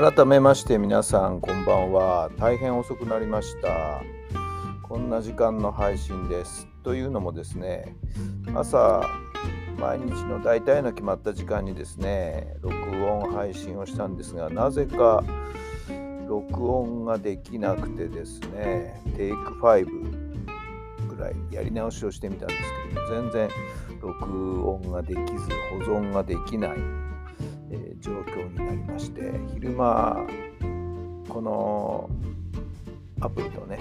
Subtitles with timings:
[0.00, 2.30] 改めまして皆さんこんばんは。
[2.38, 4.00] 大変遅くなりました。
[4.84, 6.68] こんな時間の配信です。
[6.84, 7.96] というのもですね
[8.54, 9.02] 朝
[9.76, 12.76] 毎日の大体の決まった時間にですね録
[13.06, 15.24] 音配信をしたんですがなぜか
[16.28, 23.48] 録音ができなくてですねテイク5ぐらいやり直しをしてみたんですけども全然
[24.00, 25.24] 録音ができず
[25.86, 26.97] 保存ができない。
[27.70, 30.26] え、状況になりまして昼間
[31.28, 32.10] この
[33.20, 33.78] アプリとね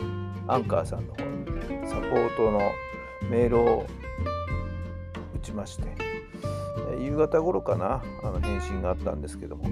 [0.47, 2.59] アンカーさんの方にサポートの
[3.29, 3.85] メールを
[5.35, 5.83] 打ちまして、
[6.97, 9.67] え、夕方頃かなあの返信があったんですけども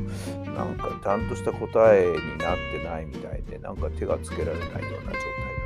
[0.45, 5.19] なんかちゃんとした答えになってないみたいでなんか手がつけられないような状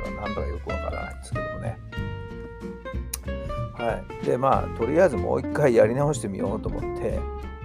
[0.04, 1.78] 態ではなんだかよくわからないんですけどもね。
[3.74, 7.18] はい、でまあとりあえずもう一回やり直してみようと思って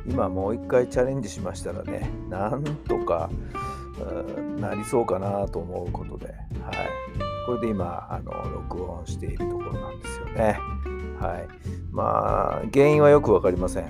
[0.07, 3.29] 今もう一回チャレンジしましたらねなんとか
[4.59, 6.37] なりそうかなと思うことで、はい、
[7.45, 10.59] これで今あの録音しているところなんですよね。
[11.19, 11.47] はい、
[11.91, 13.89] まあ原因はよく分かりません。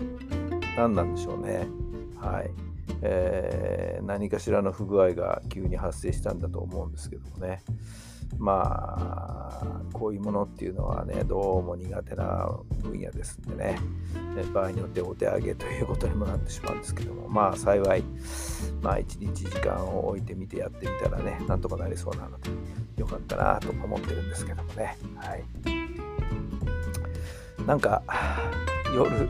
[0.78, 1.68] 何なんでしょうね。
[2.20, 2.75] はい
[3.08, 7.62] えー、何かしらの不具合が急に発生したんだと思うんですけどもね。
[8.38, 8.64] ま
[9.62, 12.50] あこういうものっていうのはねどうも苦手な
[12.82, 13.80] 分野ですんでね。
[14.54, 17.28] 場合によってお手上げということにもなってしまうんですけども。
[17.30, 18.04] まあ幸い
[18.82, 22.50] まあ1日時間を置いてみてやってみたらねなんとかなりそうなので
[22.98, 24.98] よかったなと思ってるんですけどもね。
[25.16, 25.44] はい。
[27.66, 28.02] なんか
[28.94, 29.30] 夜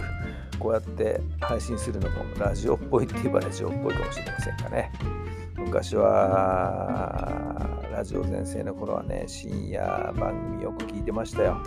[0.59, 4.91] こうやって配信するのもラジオっぽいって言えばラジオっぽいかもしれませんがね。
[5.57, 11.61] 昔はラジオ全盛の頃はね深夜番組よく聞いてましたよ。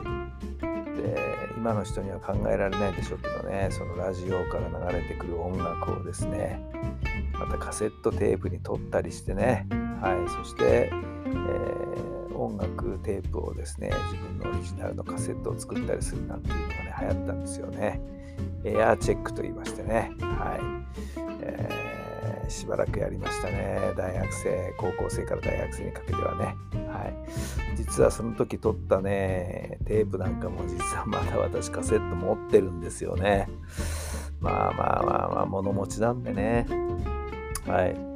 [0.61, 1.17] で
[1.57, 6.61] 今の人には考えられないでしょうけどねそのラジオから流れてくる音楽をですね
[7.39, 9.67] またカセットテープに撮ったりしてね。
[10.01, 10.93] はいそして、
[11.31, 18.01] えー、音楽テープをですね自分のオリジナルのカセットを作ったりするなんていうのがね流行ったんですよね
[18.65, 21.99] エアーチェックと言いましてねはい、えー
[22.49, 23.79] しばらくやりましたね。
[23.97, 26.57] 大学生、高校生から大学生にかけてはね。
[26.89, 27.77] はい。
[27.77, 33.49] 実はその時撮ったね、テープなんかも実はまだ私カセット持ってるんですよね。
[34.41, 36.67] まあまあまあまあ、物持ちなんでね。
[37.67, 38.08] はい。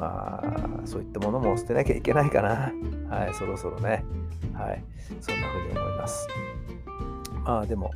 [0.00, 2.72] まあ、そういったものも捨てなきゃいけないかな。
[3.14, 4.02] はい、そろそろね。
[4.54, 4.82] はい。
[5.20, 6.26] そんな風に思います。
[7.44, 7.92] まあでも、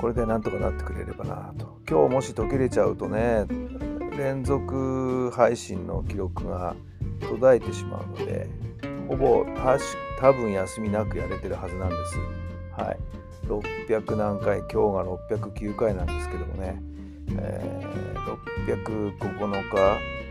[0.00, 1.78] これでなんとかなってくれればなと。
[1.86, 3.44] 今日もし途切れちゃうとね、
[4.16, 6.74] 連続配信の記録が
[7.20, 8.48] 途絶えてしまうので、
[9.06, 9.44] ほぼ
[10.20, 12.18] 多分休みなくやれてるはずなんです。
[12.80, 12.98] はい。
[13.46, 16.80] 600何回、今日が609回なんですけどもね、
[17.36, 18.24] えー、
[18.66, 20.23] 609日、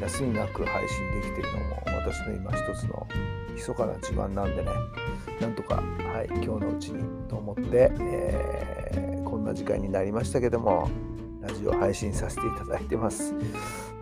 [0.00, 3.06] 休みなく配信できてるのも私の今一つの
[3.54, 4.70] 密かな自慢なんでね、
[5.40, 10.88] なんとか、はい、今日のうちにと思って、えー、こんな時間になりましたけども、
[11.42, 13.34] ラジオ配信させていただいてます。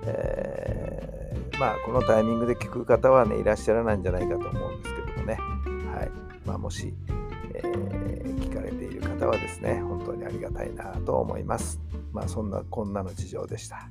[0.05, 5.35] えー、まあ、このタイミングで聞く方はね、いらっしゃらないんじゃないかと思うんですけどもね。
[5.93, 6.11] はい。
[6.47, 6.95] まあ、もし、
[7.55, 11.81] えー、聞かれている方はですね、本当にありがたいなと思います。
[12.13, 13.91] まあ、そんなこんなの事情でした。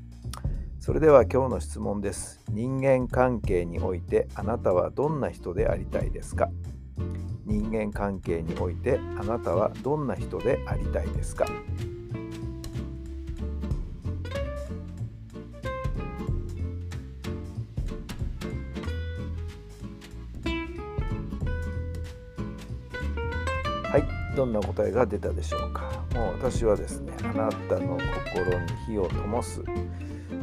[0.87, 2.39] それでは今日の質問です。
[2.49, 6.47] 人間関係においてあなたはどんな人でありたいですか？
[7.45, 11.45] 人間関係においてあなたはどんな人でありたいですか？
[23.83, 26.05] はいどんな答えが出たでしょうか？
[26.13, 27.97] もう私はですねあなたの
[28.33, 29.61] 心に火を灯す、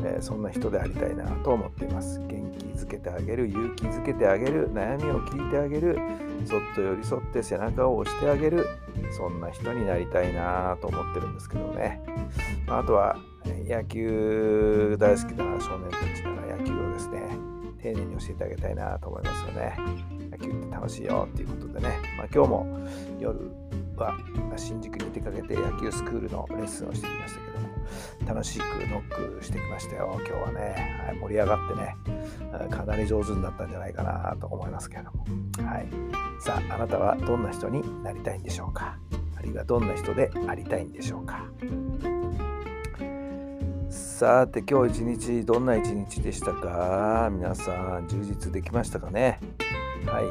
[0.02, 2.18] えー、そんな人でありたいなと思っています。
[2.20, 5.98] 元気づけてあげる勇気づけてあげる悩みを聞いてあげる
[6.44, 8.66] そっと寄り添って背中を押してあげる
[9.16, 12.02] そんな人になりたいなと思ってるんですけどね。
[12.66, 13.16] まあとは
[13.66, 17.22] 野球大好きな少年たちなら野球をですね
[17.82, 19.76] 丁寧に教えてあげたいなと思いますよね。
[20.30, 22.88] 野球って楽しいよっていうことでね、まあ、今日も
[23.20, 23.50] 夜
[23.96, 24.16] は
[24.56, 27.73] 新宿に出かけて野球スクールのレッスンをしてきましたけども。
[28.26, 30.20] 楽しくノックしてきましたよ。
[30.20, 31.96] 今日はね、はい、盛り上がってね
[32.70, 35.24] かなり上手になったんじゃないかなと思いますけれども、
[35.68, 35.88] はい、
[36.40, 38.98] さああなたはどんな人になりたいんでしょうか？
[39.36, 41.44] あるいはどんな人でありたいんでしょうか？
[43.90, 47.28] さて今日一日どんな一日でしたか？
[47.32, 49.40] 皆さん充実できましたかね？
[50.06, 50.24] はい、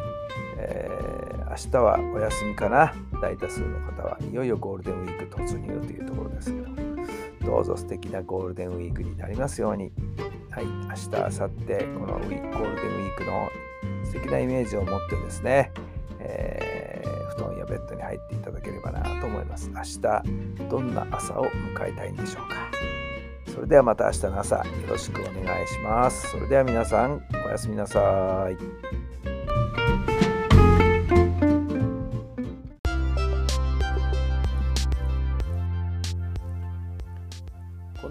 [0.57, 2.94] えー、明日はお休みかな？
[3.21, 6.72] 大多数の方はいよいよゴールデンウィーク突入というところですけど
[7.45, 9.92] どうぞ素敵なゴールデンウィークになりますように。
[10.50, 13.50] はい明日明後日このゴールデンウィークの
[14.04, 15.72] 素敵なイメージを持ってですね、
[16.19, 19.72] えー、布団やベッドに入っていただければなと思います。
[19.74, 20.00] 明日
[20.69, 22.69] どんな朝を迎えたいんでしょうか。
[23.51, 26.30] それではまた明日の朝よろしくお願いします。
[26.30, 29.32] それでは皆さんおやすみなさい。